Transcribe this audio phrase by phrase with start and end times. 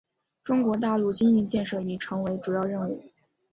[0.43, 3.03] 中国大陆经济建设已成为主要任务。